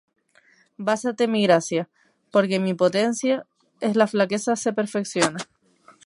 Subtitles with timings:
[0.87, 1.87] Bástate mi gracia;
[2.31, 3.45] porque mi potencia
[3.81, 5.37] en la flaqueza se perfecciona.